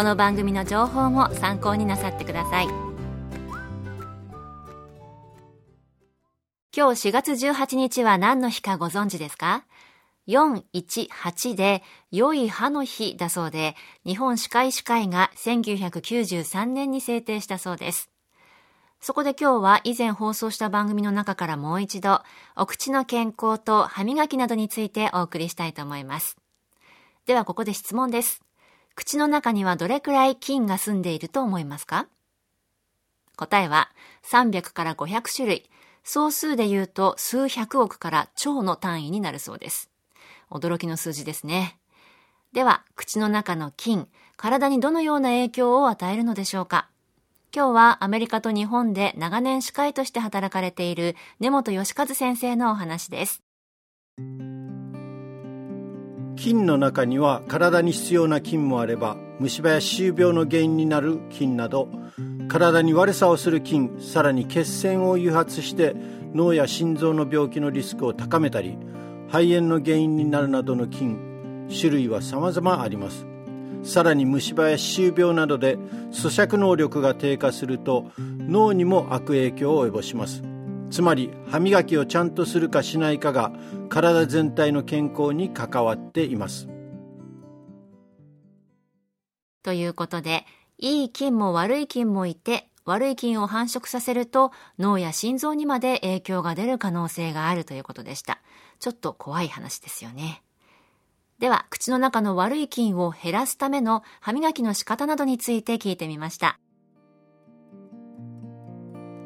[0.00, 2.68] この番組の情報も参考になさってください
[6.74, 9.66] 今日4月18日は何の日かご存知ですか
[10.26, 13.76] ？418で良い歯の日だそうで
[14.06, 18.08] 日本歯科医師会が1993年に制定したそうです
[19.02, 22.22] そこで今日は以前放送した番組の中からもう一度、
[22.56, 26.38] お口の健康と歯磨きなどについてお送りしたいと思います。
[27.26, 28.40] ではここで質問です。
[28.94, 32.06] 口の中にはどれくらい菌が住んでいると思いますか？
[33.36, 33.90] 答えは
[34.30, 35.70] 300から500種類、
[36.04, 39.90] 総数で言うと数百億から超の単位になるそうです。
[40.50, 41.78] 驚きの数字ですね。
[42.52, 46.88] では、口の中の菌、体にどのような影響を与えるのでしょうか？
[47.54, 53.42] 今日はアメリカと日本で長年歯科医として働かれている根本義和先生のお話です。
[56.40, 61.86] 菌の中には体に必要な菌もあれば虫歯や歯周病の原因になる菌など
[62.48, 65.94] 体に悪さをする菌さらに血栓を誘発して
[66.32, 68.78] 脳や心臓の病気のリスクを高めたり
[69.28, 73.26] 肺炎の原因になるなどの菌種類は様々あります。
[73.82, 75.76] さらに虫歯や歯周病などで
[76.10, 80.42] 咀嚼能力が低下すると脳にも悪影響を及ぼします。
[80.90, 83.52] つまり歯磨きをちゃんとするかしないかが
[83.88, 86.68] 体全体の健康に関わっています。
[89.62, 90.44] ということで
[90.78, 98.40] いい菌も悪い菌もいて悪い菌を繁殖させると脳や心臓にまで影響が出る可能性があるということでした。
[98.80, 100.42] ちょっと怖い話ですよね。
[101.38, 106.58] では、口の中の悪い菌を減らすための歯磨きの仕方などについて聞いてみました。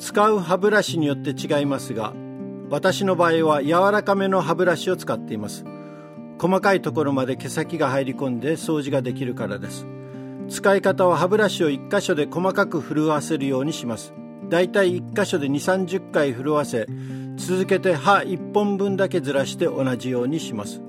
[0.00, 2.12] 使う歯ブラシによって違いますが、
[2.70, 5.64] 私の場合は柔らかめの歯ブラシを使っています。
[6.40, 9.86] 細かいところまで毛先が入り込んで掃除ができるからです。
[10.48, 14.12] 使い方は歯ブラシを1箇所で細かく震わせるようにします。
[14.48, 15.52] だいたい1箇所で2、
[15.86, 16.86] 30回震わせ、
[17.36, 20.82] 続けて歯1本分だけずらして同じようにします。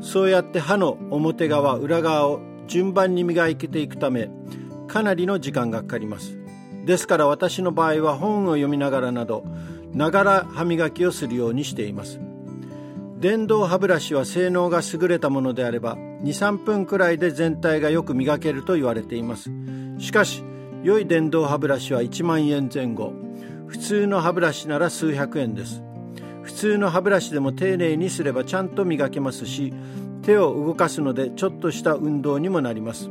[0.00, 4.30] そうやって歯の表側裏側を順番に磨いていくため
[4.86, 6.36] かなりの時間がかかります
[6.88, 9.44] ですから私の場合は本を読みながらなど
[9.92, 12.18] ながら歯磨きをするようにしています。
[13.18, 19.50] 電動歯ブラシは性能が優れたものであれば23分くらいで全体がよく磨けると言われています。
[19.98, 20.42] しかし
[20.82, 23.12] 良い電動歯ブラシは1万円前後。
[23.66, 25.82] 普通の歯ブラシなら数百円です。
[26.42, 29.74] 普通の歯ブラシでも丁寧にすればちゃんと磨けますし
[30.22, 33.10] 手を動かすのでちょっとした運動にもなります。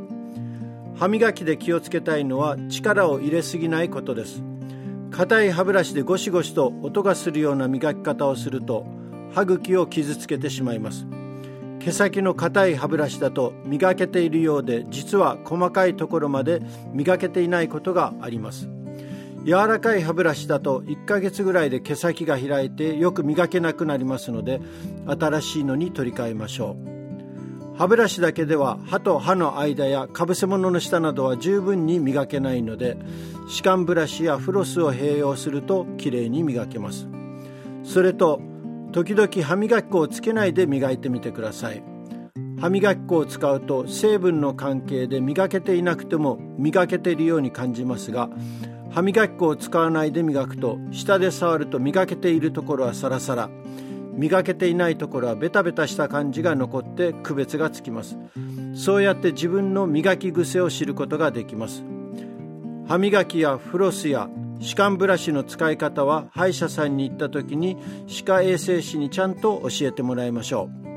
[0.98, 4.42] 歯磨きで気をつけたいのは力を入れすぎないことです。
[5.12, 8.84] 硬い歯ブラシでゴシゴシと音がするような磨き方をすると
[9.32, 11.06] 歯茎を傷つけてしまいます。
[11.78, 16.60] 毛先の硬い歯ブラシだと磨けているようで実は細かいところまで
[16.92, 18.68] 磨けていないことがあります。
[19.44, 24.60] 柔らかい歯ブラシだと1ヶ月ぐらいで毛先が開いてよく磨けなくなりますので
[25.06, 26.97] 新しいのに取り替えましょう。
[27.78, 32.98] 歯ブラシだけでは歯と歯の間やかぶせ物の下などは十分に磨けないので
[33.48, 37.06] 歯間ブラシやフロスを併用するときれいに磨けます。
[37.84, 38.40] それと
[38.90, 41.84] 時々歯磨き粉をつけないで磨いてみてください。
[42.60, 48.28] 歯磨き粉を使うと成分の関係で磨けていなくても磨けているように感じますが
[48.90, 53.48] 歯磨き粉を使わないで磨くと下で触ると磨けているところはサラサラ。
[54.18, 58.18] 磨けていないところはベタベタした感じが残って区別がつきます。
[58.74, 61.84] そうやって自分の磨き癖を知ることができます。
[62.88, 64.28] 歯磨きやフロスや
[64.58, 67.76] 歯間ブラシの使い方は歯医者さんに行った時に
[68.08, 70.88] 歯科衛生士にちゃんと教えてもらいましょう。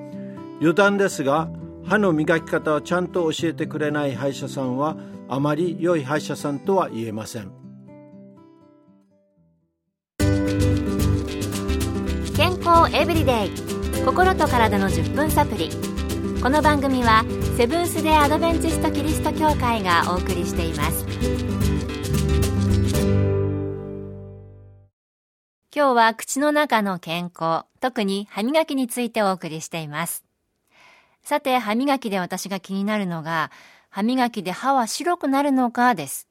[0.60, 1.48] 余談ですが
[1.86, 4.98] 歯の磨き方をちゃんと教えてくれない歯医者さんは
[5.30, 7.61] あまり良い歯医者さんとは言えません。
[12.42, 13.52] 健康エブリデイ。
[14.04, 15.70] 心と体の10分サプリ。
[16.42, 17.24] この番組は
[17.56, 21.06] セブンス・デ・アドベンチスト・キリスト教会がお送りしています。
[25.72, 30.26] 今日は口の中の健康特に歯磨きについてお送りしています。
[31.22, 33.52] さて歯磨きで私が気になるのが
[33.92, 36.28] 歯磨きで歯は白くなるのかです。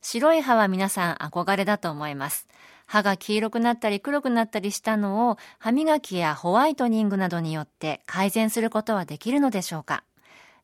[0.00, 2.46] 白い歯は皆さん憧れだと思います。
[2.86, 10.04] 歯が黄色くなったり黒くなったりしたのを歯磨きやホワイトニングなどによって改善することはできるのでしょうか？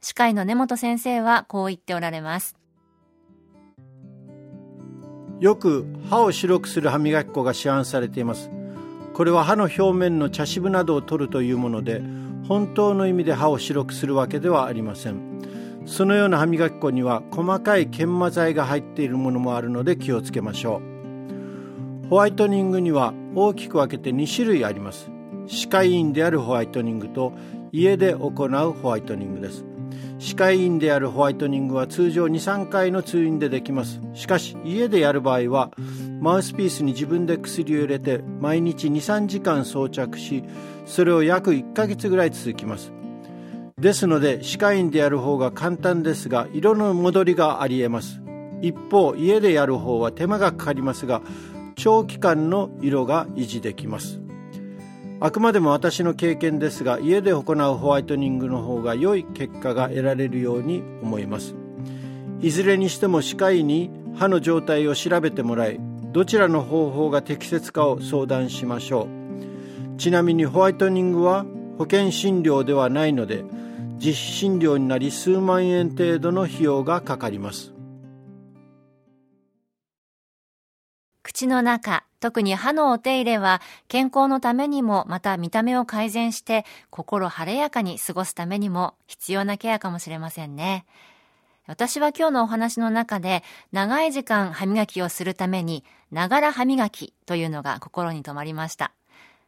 [0.00, 2.56] 歯科医の根本先生はこう言っておられます。
[5.40, 8.50] よく歯を白くする歯磨き粉が市販されています。
[9.14, 12.02] これは歯の表面の茶渋などを取るというもので
[12.46, 15.40] 本当の意味で歯を白くするわけではありません。
[15.86, 20.89] そのような歯磨き粉には細かい研磨剤が入っているものもあるので気をつけましょう。
[22.10, 25.12] ホワイトニングには大きく分けて2種類あります。
[25.46, 27.32] 歯科医院であるホワイトニングと
[27.70, 29.64] 家で行うホワイトニングです。
[30.18, 34.00] 歯科医院であるホワイトニングは通常23回の通院でできます。
[34.14, 35.70] しかし家でやる場合は
[36.20, 40.42] マウスピースに自分で薬を入れて毎日23時間装着し
[40.86, 42.92] それを約1ヶ月ぐらい続きます。
[43.78, 48.20] ですので歯科医院でやる方が簡単ですが色の戻りがありえます。
[48.62, 51.22] 一方家でやる方は手間がかかりますが
[51.82, 54.20] 長期間の色が維持できます。
[55.18, 61.54] あくまでも私の経験ですが家で行うホワイトニングの方が良い結果が得られるように思います。
[62.42, 65.80] いずれにしても歯科医に歯の状態を調べてもらい
[66.12, 69.08] どちらの方法が適切かを相談しましょ
[69.96, 69.96] う。
[69.96, 71.46] ちなみにホワイトニングは
[71.78, 73.42] 保険診療ではないので
[73.96, 77.72] 実費診療になり数万円程度の費用がかかります。
[81.30, 90.86] 口の中、特に歯のお手入れは健康のためにもまた見た目を改善して心晴れやかに過ごすためにも必要なケアかもしれませんね。
[91.68, 98.90] 私は今日のお話の中で長い時間歯磨きをするためにながら歯磨きというのが心に留まりました。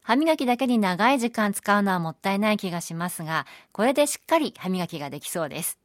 [0.04, 5.80] 歯磨きだけに長い時間使うのはもったいない気がしますが、これでしっかり歯磨きができそうです。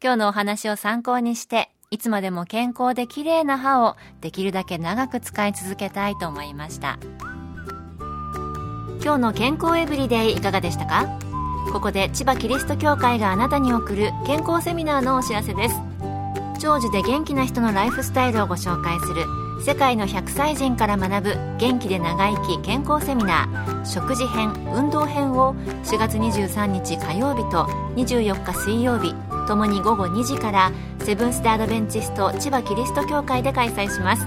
[0.00, 6.98] 今日のお話を参考にしていつまでも健康で綺麗な歯をできるだけ長く使い続けたいと思いました。
[9.02, 11.18] 今日の健康エブリデイいかがでしたか？
[11.72, 15.76] ここで千葉キリスト教会があなたに送る健康セミナーのお知らせです。
[16.60, 19.24] 長寿で元気な人のライフスタイルをご紹介する
[19.64, 23.86] 世界の100歳人から学ぶ元気で長生き健康セミナー。
[23.86, 25.54] 食事編運動編を
[25.84, 27.64] 4月23日火曜日と
[27.94, 29.14] 24日水曜日。
[29.46, 34.26] ともに午後2時からセブンス・デ・アドベンチスト千葉キリスト教会で開催します。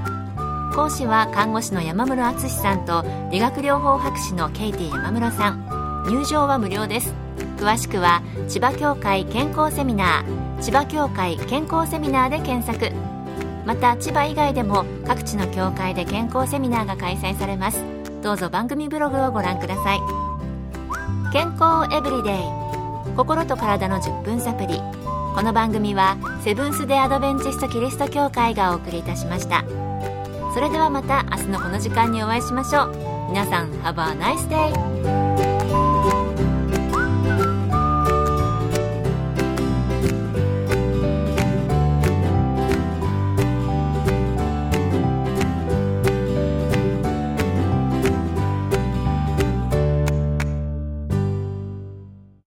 [0.75, 6.03] 講師は看護師の山室敦さんと理学療法博士のケイティ山室さん。
[6.07, 7.13] 入場は無料です。
[7.57, 12.95] 詳しくは千葉協会健康セミナー千葉協会健康セミナーで検索。
[13.65, 17.83] また千葉以外でも各地の協会で健康セミナーが開催されます。
[18.23, 19.99] どうぞ番組ブログをご覧ください。
[21.31, 22.59] 健康エブリデイ。
[23.15, 24.81] 心と体の10分サプリ。
[25.39, 29.63] この番組はセブンス・デ・アドベンチスト・キリスト教会がお送りいたしました
[30.53, 35.28] それではまた明日のこの時間にお会いしましょう皆さん Have a nice day!